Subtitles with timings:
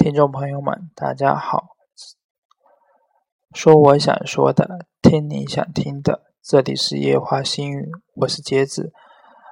[0.00, 1.76] 听众朋友们，大家好。
[3.52, 8.94] 说我想说的，听你想听的，这里是夜话心语，我是杰子。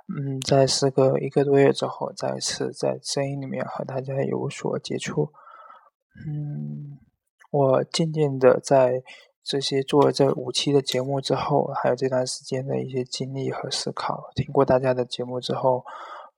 [0.09, 5.33] 嗯，在时隔一个多月之后，再次在声音里面和大家有所接触。
[6.27, 6.97] 嗯，
[7.51, 9.03] 我渐渐的在
[9.45, 15.85] 这些做了这五期的节目之后，还有这段时间的一些经历和思考，听过大家的节目之后，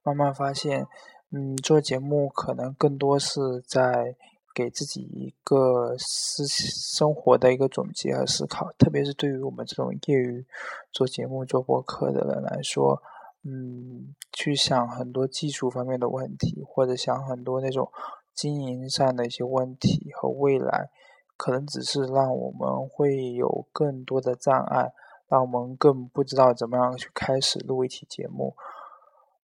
[0.03, 0.89] 慢慢发现。
[1.33, 4.17] 嗯，做节目可能更多是在
[4.53, 10.45] 给自己一个思生活的一个总结和思考，特别是对于我们这种业余
[10.93, 13.01] 做节目、做播客的人来说，
[13.45, 17.89] 嗯，去想很多技术方面的问题，或者想很多那种
[18.35, 20.91] 经营上的一些问题和未来，
[21.37, 24.93] 可能只是让我们会有更多的障碍，
[25.29, 28.57] 让我们更不知道怎么样去开始录一期节目。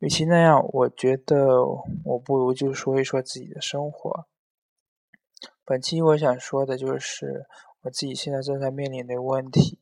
[0.04, 1.64] 与其那样，我觉得
[2.04, 4.26] 我不如就说一说自己的生活。
[5.64, 7.46] 本期我想说的就是
[7.80, 9.80] 我自己现在正在面临的问题，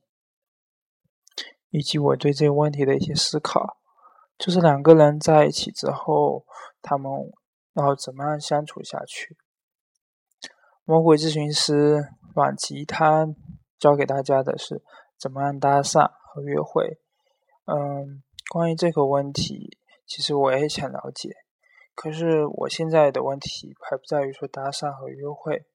[1.71, 3.75] 以及我对这个问题的一些思考。
[4.37, 6.45] 就是两个人在一起之后，
[6.81, 7.11] 他们
[7.73, 9.35] 要怎么样相处下去？
[10.85, 13.27] 魔鬼咨询师阮吉他
[13.77, 14.81] 教给大家的是
[15.19, 17.01] 怎么样搭讪和约会。
[17.65, 19.79] 嗯，关于这个问题。
[20.05, 21.29] 其实我也想了解，
[21.95, 25.65] 可是我现在的问题还不在于说搭讪和约会，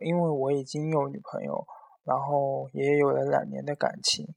[0.00, 1.66] 因为我已经有女朋友，
[2.04, 4.34] 然后也有了两年的感情，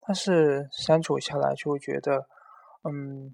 [0.00, 2.26] 但是相处下来就觉得，
[2.84, 3.30] 嗯，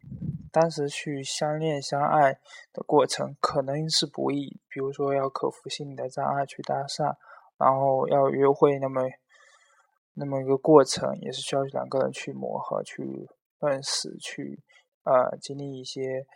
[0.51, 2.33] 当时去相恋相爱
[2.73, 7.15] 的过程可能是不易，比如说要克服心理的障碍去搭讪，
[7.57, 9.03] 然后要约会那么
[10.15, 13.29] 那么一个过程，也是需要两个人去磨合、去
[13.61, 14.61] 认识、去。
[15.07, 16.27] 呃，经历一些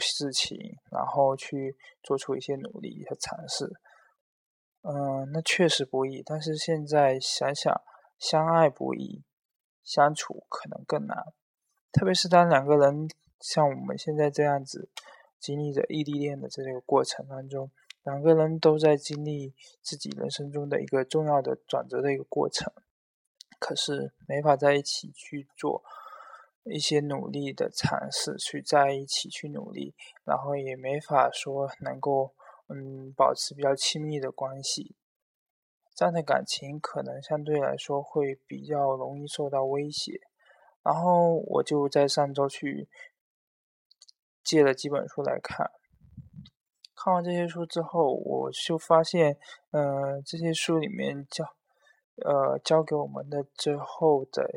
[0.00, 0.56] 事情，
[0.90, 3.70] 然后去做出一些努力和尝试，
[4.80, 6.22] 嗯，那确实不易。
[6.24, 7.82] 但是现在想想，
[8.18, 9.22] 相爱不易，
[9.82, 11.34] 相处可能更难。
[11.92, 13.06] 特别是当两个人
[13.40, 14.88] 像我们现在这样子，
[15.38, 17.70] 经历着异地恋的这个过程当中，
[18.04, 22.72] 两个人都在经历自己人生中的一个重要的转折的一个过程，
[23.58, 25.84] 可是没法在一起去做。
[26.64, 29.94] 一些努力的尝试，去在一起去努力，
[30.24, 32.34] 然后也没法说能够
[32.68, 34.96] 嗯保持比较亲密的关系，
[35.94, 40.20] 这样的感情可能相对来说会比较容易受到威胁。
[40.82, 42.88] 然后我就在上周去
[44.42, 45.70] 借了几本书来看，
[46.94, 49.38] 看完这些书之后，我就发现，
[49.72, 51.44] 嗯，这些书里面教
[52.24, 54.50] 呃教给我们的最后的。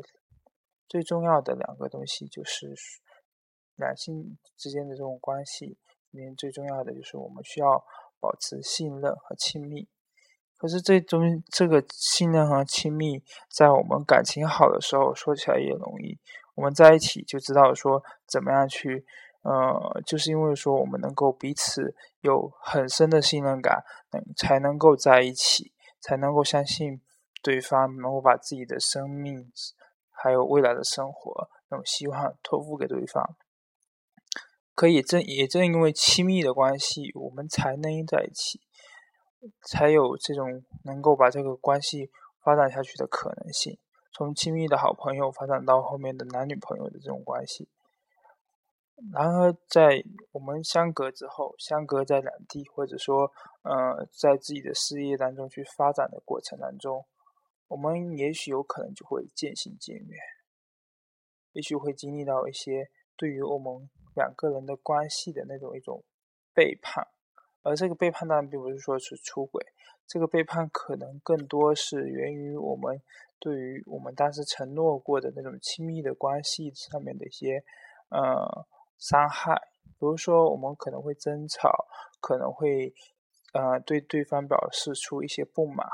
[0.88, 2.74] 最重要的两个东西就是
[3.76, 5.66] 两性之间的这种关系
[6.10, 7.84] 里面最重要的就是我们需要
[8.18, 9.86] 保持信任和亲密。
[10.56, 16.18] 可是这种这个信任和亲密，在我们感情好的时候说起来也容易，
[16.56, 19.04] 我们在一起就知道说怎么样去，
[19.42, 27.00] 呃，就是因为说我们能够彼此有很深的信任感，能才能够在一起，才能够相信
[27.40, 29.52] 对方能够把自己的生命。
[30.20, 33.36] 还有未来的生活，那种希望托付给对方，
[34.74, 38.60] 可以正也正因为亲密的关系，我们才能在一起，
[39.62, 42.10] 才有这种能够把这个关系
[42.42, 43.78] 发展下去的可能性。
[44.12, 47.68] 从亲密的好朋友发展到后面的男女朋友的这种关系。
[49.12, 50.02] 然而，在
[50.32, 53.30] 我们相隔之后，相隔在两地，或者说，
[53.62, 57.06] 呃，在自己的事业当中去发展的过程当中。
[57.68, 60.18] 我们也许有可能就会渐行渐远，
[61.52, 66.02] 也许会经历到一些对于我们两个人的关系的那种一种
[66.54, 67.06] 背叛，
[67.62, 69.64] 而这个背叛当然并不是说是出轨，
[70.06, 73.00] 这个背叛可能更多是源于我们
[73.38, 77.62] 对于我们当时承诺过的那种亲密的关系上面的一些
[78.08, 79.54] 呃伤害，
[79.98, 81.86] 比如说我们可能会争吵，
[82.20, 82.94] 可能会
[83.52, 85.86] 呃对对方表示出一些不满。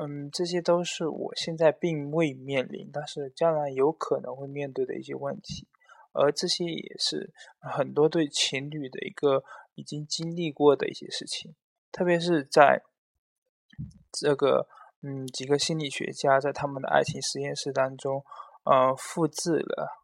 [0.00, 5.66] 嗯，这些都是我现在并未面临，但是将来有可能会面对的一些问题，
[6.12, 9.42] 而这些也是很多对情侣的一个
[9.74, 11.56] 已经经历过的一些事情，
[11.90, 12.80] 特别是在
[14.12, 14.68] 这个
[15.02, 18.24] 嗯几个心理学家在他们的爱情实验室当中，
[18.62, 20.00] 呃复制了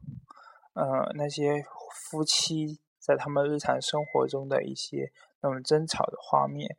[0.73, 1.65] 呃那些
[2.11, 6.77] 夫妻在他们日常生活中的一些那种争吵的画面。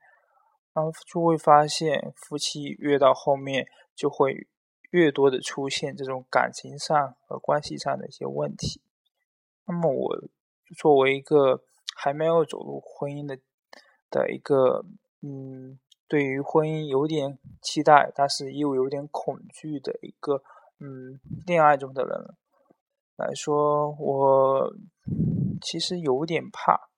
[0.75, 4.45] 然后就会发现，夫妻越到后面，就会
[4.91, 8.81] 越多的出现这种感情上和关系上的一些问题。
[9.65, 10.29] 那么，我
[10.77, 11.63] 作为一个
[11.95, 13.39] 还没有走入婚姻的
[14.09, 14.85] 的一个
[15.21, 15.79] 嗯，
[16.09, 20.43] 对于婚姻有点期待，但是又有点恐惧的一个
[20.79, 22.35] 嗯恋爱中的人
[23.15, 24.73] 来说，我
[25.61, 26.89] 其实有点怕，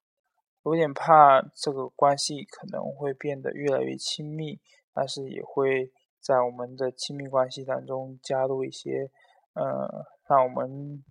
[0.67, 4.59] 有点怕这个关系可能会变得越来越亲密，
[4.93, 9.11] 但是也会在我们的亲密关系当中加入一些
[9.53, 11.03] 呃，让我们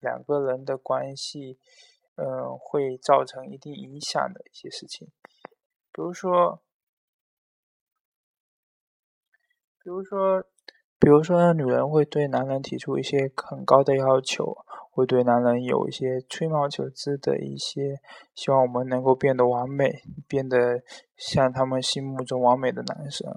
[0.00, 1.58] 两个人的关系。
[2.18, 5.08] 嗯，会造成一定影响的一些事情，
[5.92, 6.62] 比如说，
[9.84, 10.42] 比如说，
[10.98, 14.56] 比如说，女人会对男人提出一些很高的要求，
[14.96, 18.00] 会对男人有一些吹毛求疵的一些，
[18.34, 19.92] 希望我们能够变得完美，
[20.26, 20.80] 变得
[21.18, 23.30] 像他们心目中完美的男生，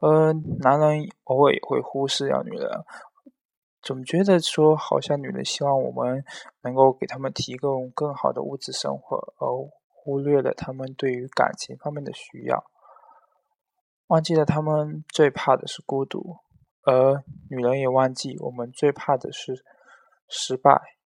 [0.00, 2.68] 而男人偶尔也会忽视掉女人。
[3.80, 6.22] 总觉得说，好像女人希望我们
[6.62, 9.48] 能够给他们提供更好的物质生活，而
[9.88, 12.62] 忽略了他们对于感情方面的需要，
[14.08, 16.36] 忘记了他们最怕的是孤独，
[16.82, 19.64] 而女人也忘记我们最怕的是
[20.32, 20.96] 失败。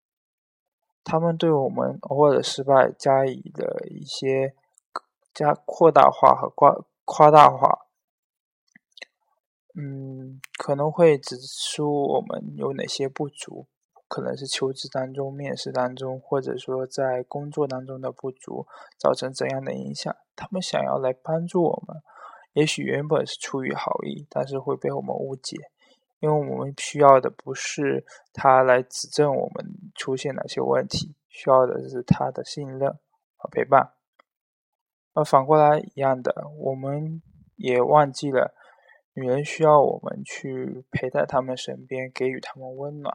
[1.04, 4.54] 他们对我们偶尔的失败加以了一些
[5.34, 6.74] 加扩大化和夸
[7.04, 7.86] 夸大化。
[9.74, 13.66] 嗯，可能会指出我们有哪些不足，
[14.08, 18.66] 可能是求职当中、面试当中，或者说在工作当中的不足，
[18.98, 20.16] 造成怎样的影响？
[20.34, 22.02] 他们想要来帮助我们，
[22.54, 25.56] 也许原本是出于好意，但是会被我们误解，
[26.20, 32.98] 因为我们需要的不是他来指正我们出现哪些问题，需要的是他的信任
[33.36, 33.92] 和陪伴。
[35.12, 37.22] 而反过来一样的，我们
[37.56, 38.54] 也忘记了。
[39.14, 43.14] 女人需要我们去陪在她们身边，给予她们温暖，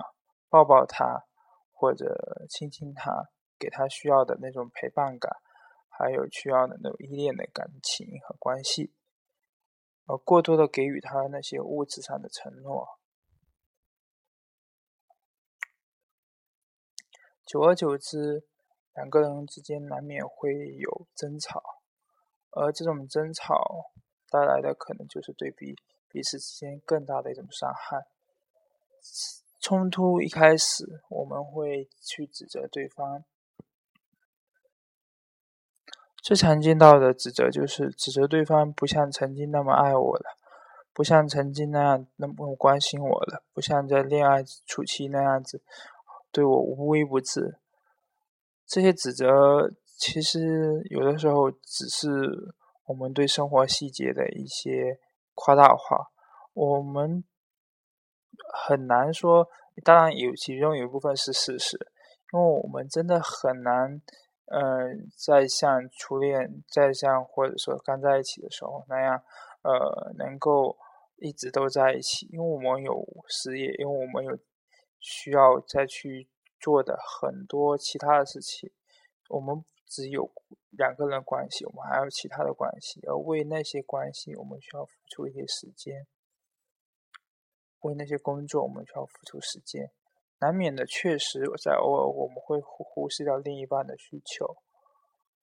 [0.49, 1.25] 抱抱她，
[1.71, 5.31] 或者亲亲她，给她需要的那种陪伴感，
[5.89, 8.91] 还有需要的那种依恋的感情和关系。
[10.11, 12.99] 而过多的给予他那些物质上的承诺，
[17.45, 18.45] 久而久之，
[18.93, 21.63] 两个人之间难免会有争吵，
[22.49, 23.91] 而这种争吵。
[24.29, 25.75] 带来的可能就是对比
[26.07, 28.07] 彼此之间更大的一种伤害。
[29.61, 33.25] 冲突一开始，我们会去指责对方。
[36.21, 40.37] 最常见到的指责就是指责对方不像曾经那么爱我了，
[40.93, 45.61] 不像曾经那样那么关心我了，不像在恋爱初期那样子
[46.31, 47.57] 对我无微不至。
[48.65, 52.53] 这些指责其实有的时候只是。
[52.85, 54.99] 我们对生活细节的一些
[55.33, 56.11] 夸大化，
[56.51, 57.23] 我们
[58.65, 59.47] 很难说。
[59.81, 61.77] 当然有其中有一部分是事实，
[62.33, 64.01] 因为我们真的很难，
[64.51, 69.23] 嗯，在像初恋，在像或者说刚在一起的时候那样，
[69.63, 70.77] 呃，能够
[71.17, 74.37] 一直都在一起，因为我们有事业，因为我们有
[74.99, 76.27] 需要再去
[76.59, 78.71] 做的很多其他的事情，
[79.29, 80.31] 我们只有。
[80.77, 86.05] 两个人关系，我们还有其他的关系，而为那些关系，我们需要付出一些时间；
[87.81, 89.91] 为那些工作，我们需要付出时间。
[90.41, 94.57] 难免的，确实在偶尔我们会忽忽视掉另一半的需求，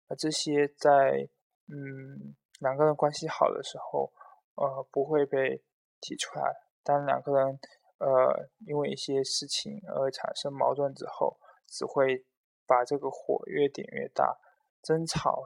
[0.07, 1.27] 而这些在
[1.67, 4.11] 嗯两个人关系好的时候，
[4.55, 5.63] 呃不会被
[6.01, 6.43] 提出来。
[6.83, 7.59] 当两个人
[7.99, 12.25] 呃因为一些事情而产生矛盾之后，只会
[12.67, 14.37] 把这个火越点越大。
[14.83, 15.45] 争吵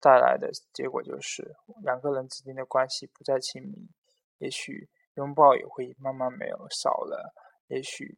[0.00, 3.90] 带来的结果就是两个人之间的关系不再亲密，
[4.38, 7.34] 也许拥抱也会慢慢没有少了，
[7.66, 8.16] 也许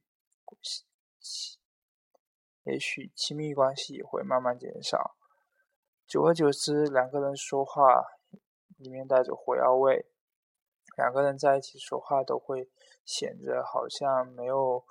[2.65, 5.17] 也许亲密关系也会慢慢减少。
[6.07, 8.05] 久而久之，两个人说话
[8.77, 10.07] 里面带着火药味，
[10.97, 12.71] 两个人在一起说话都会
[13.05, 14.85] 显得好像没有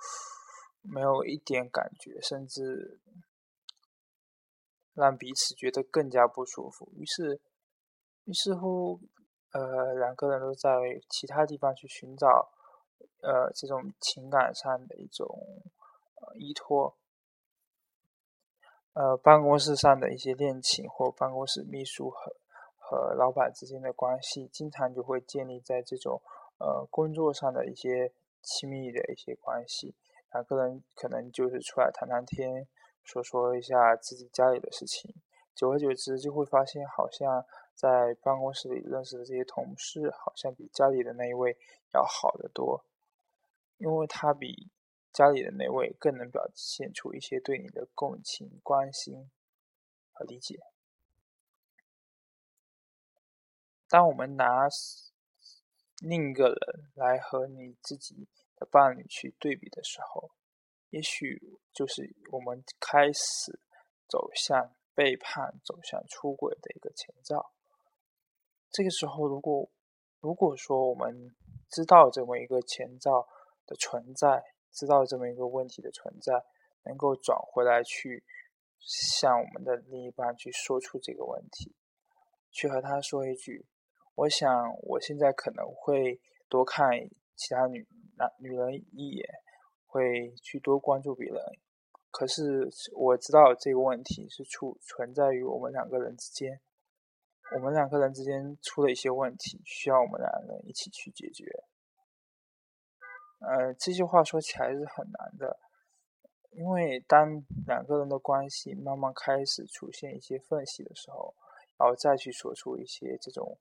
[0.82, 3.00] 没有一点感觉，甚至。
[4.96, 7.40] 让彼此觉得更加不舒服，于是，
[8.26, 9.00] 于是乎，
[9.50, 10.70] 呃，两个人都在
[11.08, 12.52] 其他地方去寻找，
[13.22, 15.26] 呃，这种情感上的一种
[16.34, 16.96] 依托，
[18.92, 22.36] 呃，办公室上的一些恋情或办公室秘书和
[22.76, 26.20] 和老板之间的关系，经常就会建立在这种
[26.58, 29.94] 呃工作上的一些亲密的一些关系，
[30.32, 32.66] 两个人可能就是出来谈谈天。
[33.06, 35.14] 说说一下自己家里的事情，
[35.54, 37.44] 久而久之就会发现，好像
[37.74, 41.54] 在办公室里认识的这些同事，好像比家里的那一位
[41.92, 42.82] 要好得多，
[43.78, 44.70] 因为他比
[45.12, 49.30] 家里的那位更能表现出一些对你的共情、关心
[50.12, 50.60] 和理解。
[53.88, 54.68] 当我们拿
[56.00, 60.32] 另一个人来和你自己的伴侣去对比的时候，
[60.90, 63.60] 也许就是我们开始
[64.08, 67.52] 走向背叛、走向出轨的一个前兆。
[68.70, 69.70] 这个时候，如果
[70.18, 71.36] 如果说我们
[71.70, 73.28] 知道这么一个前兆
[73.66, 74.42] 的存在，
[74.72, 76.44] 知道这么一个问题的存在，
[76.84, 78.24] 能够转回来去
[78.80, 81.74] 向我们的另一半去说出这个问题，
[82.50, 83.66] 去和他说一句
[84.14, 84.48] ：“我想
[84.82, 86.90] 我现在可能会多看
[87.34, 89.26] 其他女男女人一眼，
[89.86, 91.40] 会去多关注别人。
[92.10, 96.60] 可是我知道这个问题是出存在于我们两个人之间，
[97.56, 101.44] 我们两个人之间出了一些问题，需要我们两个人一起去解决。”
[103.46, 105.58] 呃，这句话说起来是很难的，
[106.52, 111.34] 因为当两个人的关系慢慢开始出现一些缝隙的时候，
[111.76, 113.58] 然后再去说出一些这种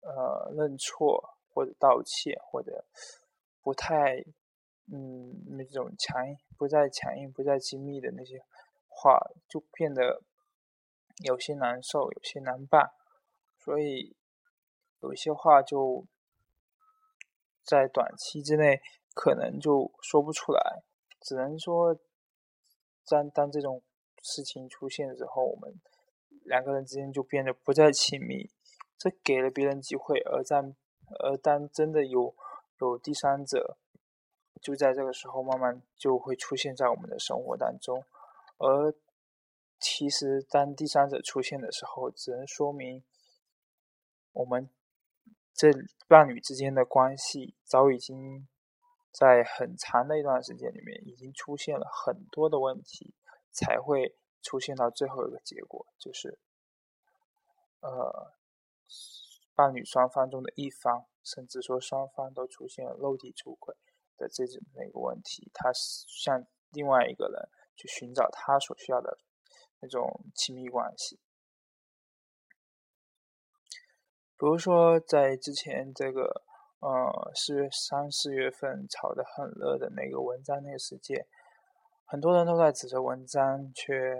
[0.00, 2.84] 呃认错或者道歉或者
[3.62, 4.16] 不太
[4.92, 8.42] 嗯那种强硬、不再强硬、不再亲密的那些
[8.88, 10.22] 话，就变得
[11.24, 12.90] 有些难受、有些难办，
[13.58, 14.16] 所以
[15.00, 16.04] 有些话就
[17.62, 18.80] 在短期之内。
[19.12, 20.82] 可能就说不出来，
[21.20, 21.98] 只能说，
[23.06, 23.82] 当当这种
[24.22, 25.80] 事情出现之后，我们
[26.44, 28.50] 两个人之间就变得不再亲密，
[28.96, 30.62] 这给了别人机会，而在
[31.18, 32.34] 而当真的有
[32.78, 33.76] 有第三者，
[34.62, 38.04] 就在这个时候慢慢就会出现在我们的生活当中，
[38.58, 38.94] 而
[39.80, 43.02] 其实当第三者出现的时候，只能说明
[44.32, 44.70] 我们
[45.52, 45.72] 这
[46.06, 48.46] 伴侣之间的关系早已经。
[49.12, 53.12] 在很长的一段时间里面，已经出现了很多的问题，
[53.50, 56.38] 才会出现到最后一个结果，就是，
[57.80, 58.32] 呃，
[59.54, 63.76] 伴侣双方中的一方，甚至说双方都出现了肉体出轨
[64.16, 69.18] 的这种那个问题，他向另外一个人去寻找他所需要的
[69.80, 71.18] 那种亲密关系。
[74.38, 76.44] 比如说，在之前这个。
[76.80, 81.26] 呃，四月三四月份炒得很热的那个文章那个事件，
[82.06, 84.18] 很多人都在指责文章，却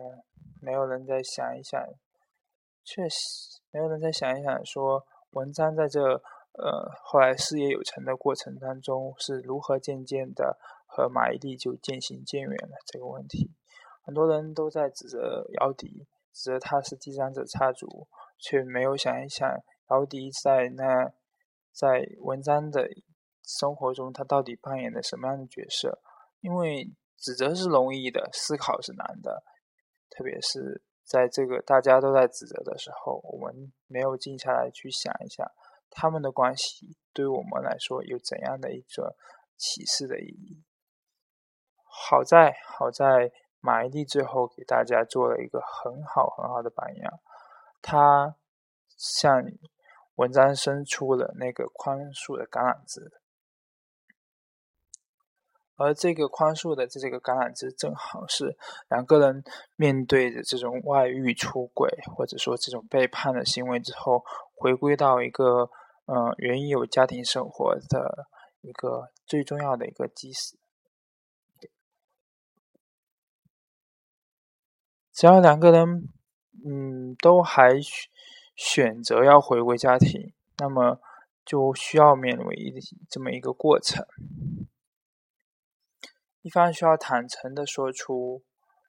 [0.61, 1.83] 没有人在想一想，
[2.85, 13.55] 确实没有人在想一想，说文章在这呃后来事业有成的过程当中，是如何渐渐的和马伊琍就渐行渐远了这个问题。
[14.03, 18.07] 很多人都在指责姚笛，指责他是第三者插足，
[18.39, 19.49] 却没有想一想
[19.89, 21.15] 姚笛在那。
[21.81, 22.91] 在文章的
[23.43, 25.99] 生活中，他到底扮演了什么样的角色？
[26.41, 29.43] 因为指责是容易的，思考是难的。
[30.11, 35.51] 特别是在这个大家都在指责的时候，我们没有静下来去想一下，
[35.89, 39.17] 他们的关系对我们来说有怎样的一个
[39.57, 40.63] 启示的意义？
[41.83, 47.21] 好在，好在马伊琍最后给大家做了一个很好很好的榜样，
[47.81, 48.37] 他
[48.99, 49.43] 像。
[50.21, 53.11] 文章伸出了那个宽恕的橄榄枝，
[55.77, 58.55] 而这个宽恕的这这个橄榄枝，正好是
[58.91, 59.43] 两个人
[59.77, 64.23] 面对着这种外遇、出轨，或者说这种背叛的行为之后，
[64.55, 65.71] 回归到一个
[66.05, 68.29] 嗯原有家庭生活的
[68.61, 70.59] 一个最重要的一个基石。
[75.15, 76.11] 只要两个人
[76.67, 77.81] 嗯都还。
[78.63, 81.01] 选择要回归家庭，那么
[81.47, 82.47] 就需要面临
[83.09, 84.05] 这么一个过程。
[86.43, 88.43] 一方需要坦诚的说出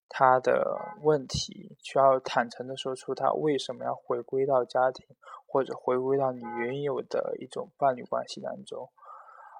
[0.09, 5.07] 他的问题，需要坦诚的说出他为什么要回归到家庭，
[5.47, 8.91] 或者回归到你原有的一种伴侣关系当中。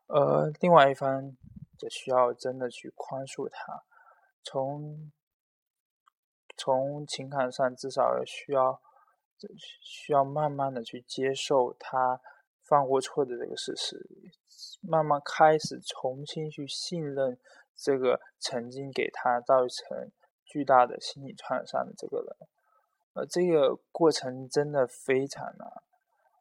[0.08, 1.38] 而另外一方
[1.80, 3.84] 则需要真的去宽恕他，
[4.44, 5.10] 从
[6.58, 8.82] 从情感上至少需要。
[9.82, 12.20] 需要慢慢的去接受他
[12.64, 14.06] 犯过错的这个事实，
[14.82, 17.38] 慢慢开始重新去信任
[17.76, 20.10] 这个曾经给他造成
[20.46, 22.48] 巨大的心理创伤的这个人，
[23.14, 25.84] 呃，这个过程真的非常难，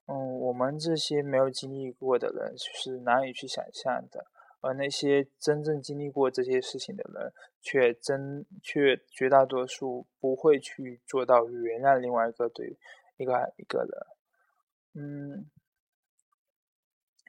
[0.07, 4.26] 嗯，我们这些没有经历过的人是难以去想象的。
[4.60, 12.78] 而那些真正经历过这些事情的人，却真却绝大多数不会去做到原谅另外一个对
[13.16, 14.06] 一个一个人。
[14.92, 15.50] 嗯，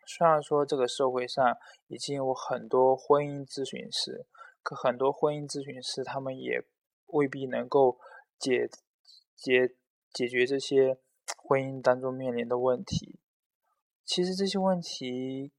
[0.06, 1.58] 虽然说这个社会上
[1.88, 4.26] 已经有很多婚姻咨询师，
[4.62, 6.64] 可很多婚姻咨询师他们也
[7.08, 8.00] 未必能够
[8.38, 8.70] 解
[9.36, 9.76] 解
[10.12, 10.98] 解决这些
[11.38, 13.20] 婚姻当中面临的问题。
[14.04, 15.54] 其实这些问题，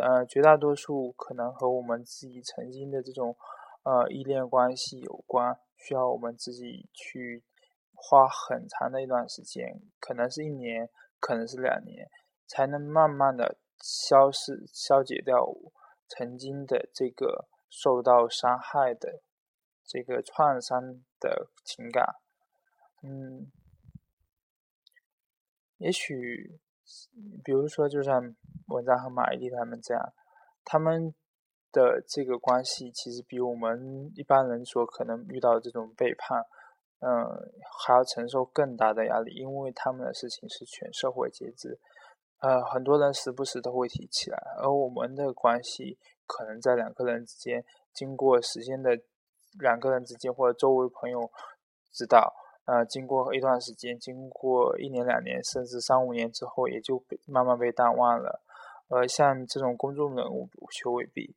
[0.00, 3.36] 呃，绝大多数可能和我们自己曾经的这种
[3.82, 7.42] 呃依恋关系有关，需要我们自己去
[7.94, 10.88] 花很长的一段时间，可能是一年，
[11.18, 12.08] 可能是两年，
[12.46, 15.46] 才能慢慢的消失、消解掉
[16.08, 19.22] 曾经的这个受到伤害的
[19.84, 22.16] 这个创伤的情感。
[23.02, 23.50] 嗯，
[25.78, 26.60] 也许。
[27.44, 28.34] 比如说，就像
[28.68, 30.12] 文章和马伊琍他们这样，
[30.64, 31.14] 他们
[31.70, 36.42] 的这个关系其实比我们一般人所可能遇到的这种背叛，
[37.00, 37.26] 嗯，
[37.84, 41.78] 还要承受更大的压力，因为他们的事情是全社会皆知，
[42.40, 48.98] 呃，很多人时不时都会提起来，而我们的关系可能在两个人之间，经过时间的
[49.58, 51.30] 两个人之间或者周围朋友
[51.92, 52.34] 知道。
[52.68, 58.42] 呃，经过一段时间，经过一年、两年，甚至三五年之后，也就被慢慢被淡忘了。
[58.88, 61.34] 而像这种公众人物却未必。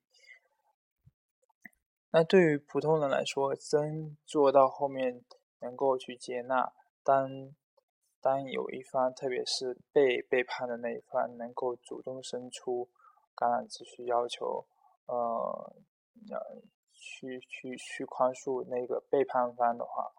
[2.11, 5.23] 那对于普通人来说，真做到后面
[5.61, 7.55] 能够去接纳，当
[8.19, 12.89] 当有一方，特别是被背叛的那一方，能够主动伸出
[13.37, 14.65] 橄榄枝去要求，
[15.05, 15.73] 呃，
[16.27, 16.37] 要
[16.91, 20.11] 去去去宽恕那个背叛方的话。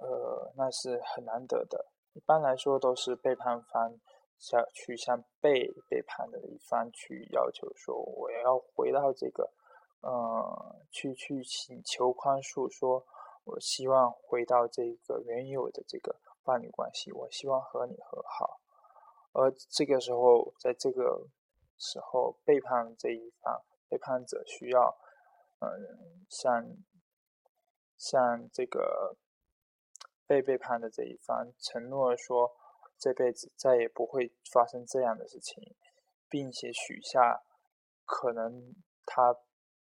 [0.00, 1.86] 呃，那是很难得的。
[2.14, 4.00] 一般来说，都是背叛方
[4.38, 9.52] 向去向被背叛的一方去要求说，我要回到这个，
[10.00, 13.04] 呃，去去请求宽恕，说
[13.44, 18.60] 我希望回到这个原有的这个伴侣关系，我希望和你和好。
[19.32, 21.28] 而这个时候，在这个
[21.78, 24.96] 时候，背叛这一方，背叛者需要，
[25.60, 26.66] 嗯，向
[27.96, 29.16] 向这个。
[30.30, 32.52] 被背叛的这一方承诺说，
[32.96, 35.74] 这辈子再也不会发生这样的事情，
[36.28, 37.42] 并且许下
[38.04, 38.72] 可能
[39.04, 39.34] 他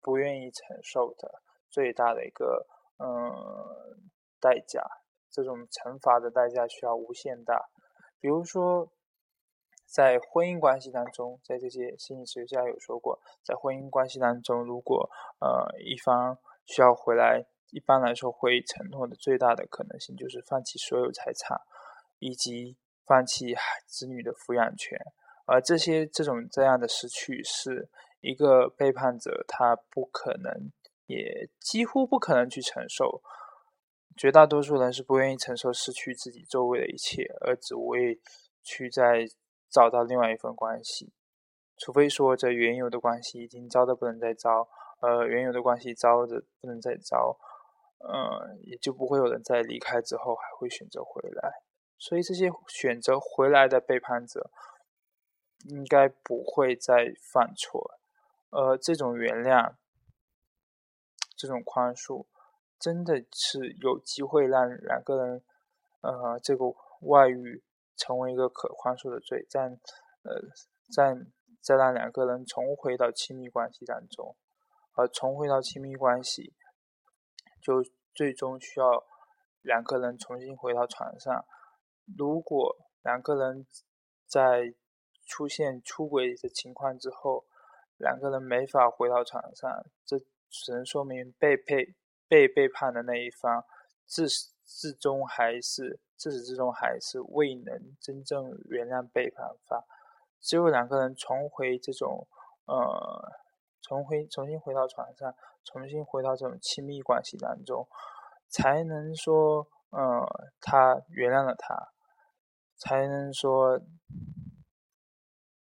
[0.03, 2.67] 不愿意承受的最大的一个
[2.99, 4.83] 嗯代价。
[5.31, 7.69] 这种惩罚的代价需要无限大。
[8.19, 8.91] 比如说，
[9.87, 17.47] 在婚姻关系当中，在这些心理学家有说过，在婚姻关系当中，如果呃一方需要回来。
[17.75, 21.61] 一般来说，会承诺的最大的可能性就是放弃所有财产，
[22.21, 23.53] 以及放弃
[23.85, 24.97] 子女的抚养权。
[25.45, 30.71] 而这些这种这样的失去，是一个背叛者他不可能，
[31.07, 33.21] 也几乎不可能去承受。
[34.17, 38.21] 绝大多数人是不愿意承受失去自己周围的一切，而只为
[38.63, 39.27] 去再
[39.69, 41.13] 找到另外一份关系。
[41.77, 44.69] 除非说这原有的关系已经糟的不能再糟，
[45.01, 47.37] 呃，原有的关系糟的不能再糟。
[48.07, 51.63] 嗯，也就不会有人在离开之后还会选择回来，
[51.97, 54.51] 所以这些选择回来的背叛者，
[55.71, 57.99] 应该不会再犯错。
[58.51, 59.77] 呃，这种原谅，
[61.35, 62.27] 这种宽恕，
[62.79, 65.43] 真的是有机会让两个人，
[66.03, 66.67] 呃，这个
[67.01, 67.65] 外遇
[67.97, 70.43] 成为一个可宽恕的罪，再呃，
[70.95, 71.17] 再
[71.63, 74.37] 再让两个人重回到亲密关系当中，
[74.93, 76.53] 而重回到亲密关系。
[77.65, 77.83] 就
[78.15, 79.03] 最终需要
[79.63, 81.47] 两个人重新回到床上。
[82.15, 83.67] 如果两个人
[84.27, 84.75] 在
[85.25, 87.47] 出现出轨的情况之后，
[87.97, 90.19] 两个人没法回到床上，这
[90.51, 91.95] 只能说明被背
[92.29, 93.65] 被背叛的那一方
[94.05, 99.83] 自始至终还是自始至终还是未能真正原谅背叛方。
[100.39, 102.29] 只有两个人重回这种
[102.67, 103.44] 呃。
[103.87, 107.87] 重回重新回到床上，重新回到这种亲密关系当中，
[108.49, 110.27] 才能说，呃，
[110.63, 111.93] 他原谅了他，
[112.79, 113.79] 才能说，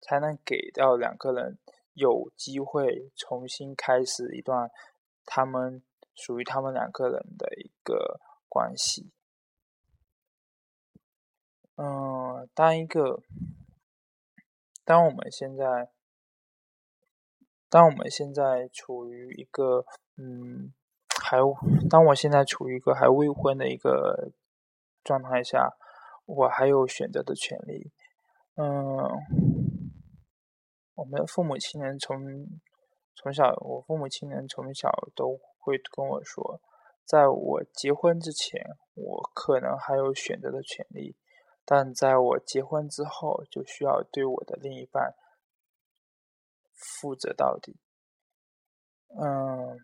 [0.01, 1.61] 才能给到两个人
[1.93, 4.69] 有机会重新开始一段
[5.25, 5.85] 他们
[6.17, 9.13] 属于他们两个人的一个关系。
[11.77, 13.23] 嗯，当一个，
[14.85, 15.93] 当我们现在。
[17.71, 19.85] 当我们现在处于一个，
[20.17, 20.73] 嗯，
[21.21, 21.39] 还
[21.91, 24.33] 当我现在处于一个还未婚的一个
[25.05, 25.77] 状态下，
[26.25, 27.93] 我还有选择的权利。
[28.57, 28.65] 嗯，
[30.95, 32.49] 我们的父母亲人从
[33.15, 36.61] 从小，我父母亲人从小都会跟我说，
[37.05, 41.17] 在我结婚之前，我可能还有选择的权利，
[41.65, 45.15] 但在我结婚之后，就需要对我的另一半。
[46.79, 47.77] 负责到底。
[49.21, 49.79] 嗯，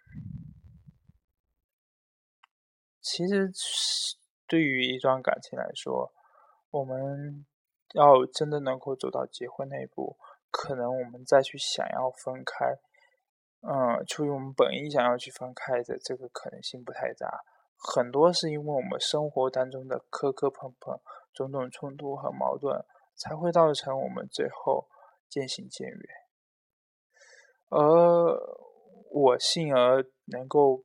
[3.01, 3.51] 其实
[4.47, 6.13] 对于一段感情来说，
[6.71, 7.45] 我们
[7.95, 10.17] 要真的能够走到结婚那一步，
[10.51, 12.79] 可能我们再去想要分开，
[13.63, 17.45] 嗯，出于我们本意想要去分开的这个可能性不太大。
[17.77, 21.01] 很多是因为我们生活当中的磕磕碰碰、
[21.33, 22.85] 种种冲突和矛盾，
[23.17, 24.89] 才会造成我们最后
[25.29, 26.24] 渐行渐远。
[27.77, 28.39] 而
[29.11, 30.85] 我幸而能够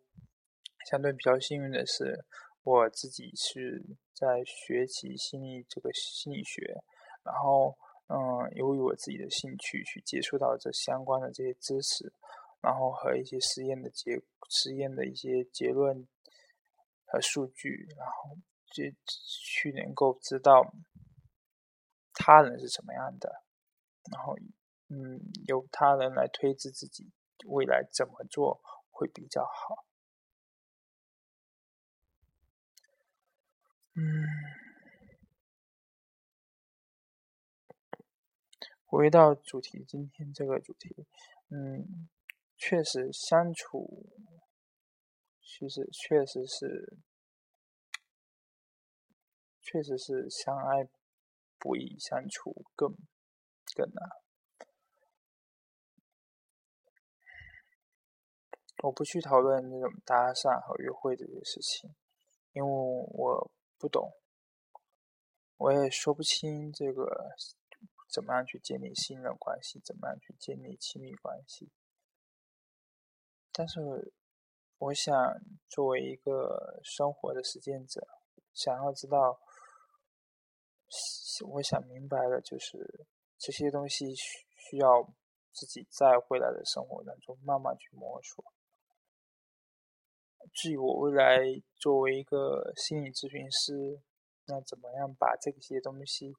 [0.89, 2.25] 相对比较幸运的是，
[2.63, 6.82] 我自己是在学习心理这个心理学。
[7.23, 8.17] 然后，嗯，
[8.56, 12.12] 由于我自己的兴趣去接触到这相关的这些知识，
[12.60, 16.08] 然后和一些实验的结实验的一些结论
[17.06, 18.36] 和数据，然后
[18.73, 20.73] 就去能够知道
[22.13, 23.43] 他人是什么样的，
[24.12, 24.36] 然后，
[24.89, 27.10] 嗯，由他人来推知自己
[27.45, 29.86] 未来怎么做会比较好，
[33.95, 34.25] 嗯。
[38.86, 41.06] 回到主题，今天这个主题，
[41.49, 42.10] 嗯，
[42.58, 44.10] 确实相处，
[45.43, 46.97] 其实确实是，
[49.62, 50.88] 确实是相爱
[51.60, 52.95] 不易，相处更
[53.75, 54.28] 更难。
[58.83, 61.93] 我不去讨论那种搭讪和约会这些事情，
[62.53, 64.11] 因为我不懂，
[65.57, 67.35] 我也说不清这个。
[68.11, 69.79] 怎么样去建立信任关系？
[69.85, 71.69] 怎么样去建立亲密关系？
[73.51, 74.11] 但是，
[74.79, 75.13] 我想
[75.67, 78.07] 作为一个生活的实践者，
[78.51, 79.39] 想要知道，
[81.51, 83.05] 我想明白的就是
[83.37, 85.03] 这些东西需需要
[85.51, 88.43] 自己在未来的生活当中慢慢去摸索。
[90.54, 91.39] 至于我未来
[91.75, 94.02] 作为一个心理咨询师，
[94.45, 96.36] 那怎么样把这些东西？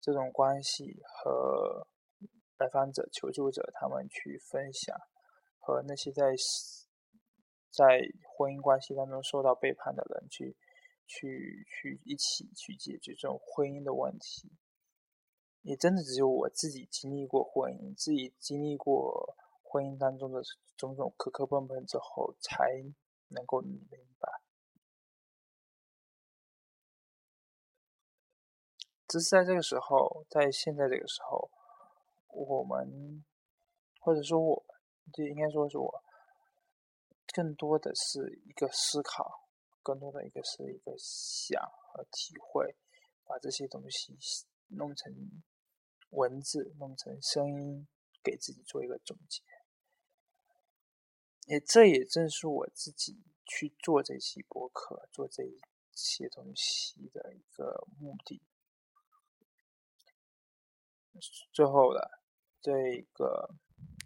[0.00, 1.88] 这种关系和
[2.58, 4.94] 来访者、求助者他们去分享，
[5.58, 6.34] 和那些在
[7.70, 8.00] 在
[8.36, 10.56] 婚姻关系当中受到背叛的人去
[11.06, 14.52] 去去一起去解决这种婚姻的问题，
[15.62, 19.34] 也真的只有我自己经历过婚姻，自己经历过
[19.74, 20.40] 婚姻当中的
[20.76, 22.80] 种种磕磕碰碰之后，才
[23.26, 24.40] 能够明白。
[29.08, 31.50] 只是在这个时候，在现在这个时候，
[32.28, 33.24] 我们
[33.98, 34.64] 或者说我，
[35.12, 36.04] 就应该说是我，
[37.34, 39.48] 更多的是一个思考，
[39.82, 41.60] 更多的一个是一个想
[41.90, 42.76] 和体会，
[43.24, 44.16] 把这些东西
[44.68, 45.12] 弄成
[46.10, 47.88] 文字，弄成声音，
[48.22, 49.42] 给自己做一个总结。
[51.46, 55.60] 也这也正是我自己去做这期博客、做这一
[55.92, 58.42] 些东西的一个目的。
[61.52, 62.22] 最后了，
[62.60, 63.54] 这个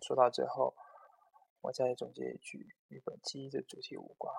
[0.03, 0.75] 说到最后，
[1.63, 4.35] 我再总结一句，与本期的主题无关。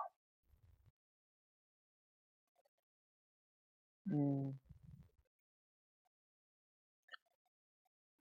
[4.12, 4.60] 嗯，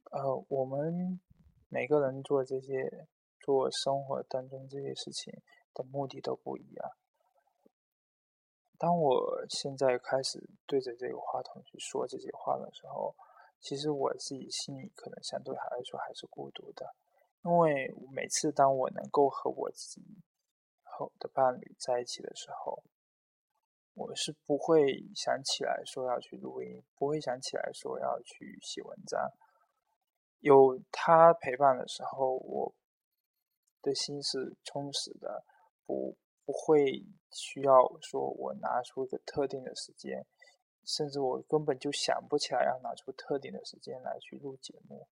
[0.05, 1.21] 呃，我们
[1.69, 3.07] 每个人做这些
[3.49, 5.33] 做生活当中这些事情
[5.73, 6.91] 的目的都不一样。
[8.77, 13.17] 当我现在开始对着这个话筒去说这些话的时候，
[13.59, 16.95] 其实我自己心里可能相对来说还是孤独的，
[17.43, 20.03] 因为每次当我能够和我自己
[20.83, 22.83] 和的伴侣在一起的时候，
[23.95, 29.19] 我是不会想起来说要去录音，不会想起来说要去写文章。
[30.41, 32.75] 有他陪伴的时候，我
[33.83, 35.45] 的心是充实的，
[35.87, 40.27] 不不会需要说我拿出一个特定的时间。
[40.87, 45.07] 甚至我根本就想不起来要拿出特定的时间来去录节目，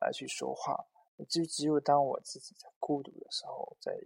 [0.00, 0.84] 来去说话。
[1.28, 3.96] 就只有当我自己在孤独的时候，在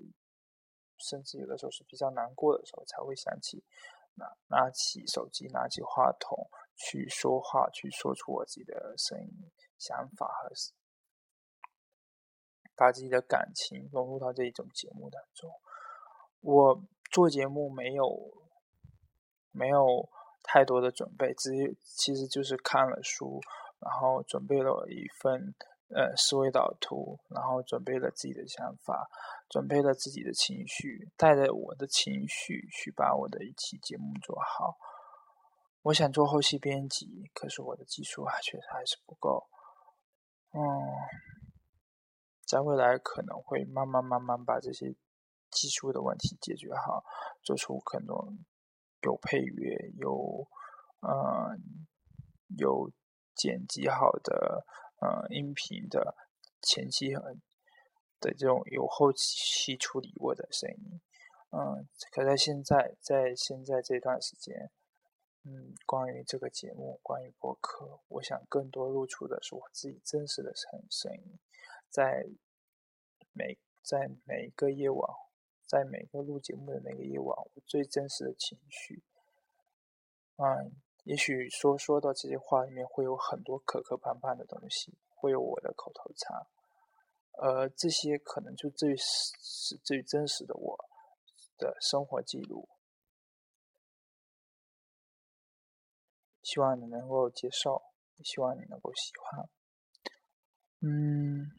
[0.98, 3.64] 甚至有的时候是比较难过的时候，才会想起
[4.16, 10.50] 拿拿起手机，拿起话筒去说话，去说出我自己的声音、想法和
[12.76, 15.50] 把自己的感情融入到这一种节目当中。
[16.40, 18.32] 我做节目没有
[19.52, 20.08] 没有。
[20.48, 23.40] 太多的准备，只其实就是看了书，
[23.80, 25.52] 然后准备了一份
[25.88, 29.10] 呃思维导图，然后准备了自己的想法，
[29.48, 34.78] 准备了自己的情绪，带着我的情绪去把我的一期节目做好。
[35.82, 39.48] 我想做后期编辑，可是我的技术啊确实还是不够。
[40.52, 40.60] 嗯，
[42.46, 44.94] 在未来可能会慢慢慢慢把这些
[45.50, 47.04] 技术的问题解决好，
[47.42, 48.38] 做出可能。
[49.02, 50.48] 有配乐，有，
[51.00, 51.56] 呃，
[52.58, 52.90] 有
[53.36, 54.66] 剪辑好的
[55.00, 56.16] 呃音频的
[56.60, 57.34] 前期和
[58.18, 61.00] 的这种有后期处理过的声音，
[61.52, 64.72] 嗯，可在现在在现在这段时间，
[65.44, 71.38] 嗯，关于这个节目，关于播客，我想更多露出的是我自己真实的声声音，
[71.96, 72.26] 在
[73.32, 75.10] 每在每一个夜晚，
[75.66, 79.02] 在每个录节目的那个夜晚，我最真实的情绪，
[80.36, 86.46] 嗯，也许说说到这些话里面会有很多磕磕绊绊的东西，会有我的口头禅。
[87.38, 90.76] 呃，这些可能就最是最真实的我
[91.56, 92.68] 的生活记录，
[96.42, 97.82] 希望你能够接受，
[98.22, 99.48] 希望你能够喜欢。
[100.80, 101.55] 嗯，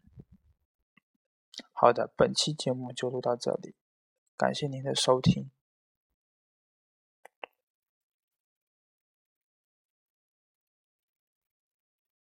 [1.73, 3.75] 好的，本期节目就录到这里，
[4.35, 5.51] 感谢您的收听。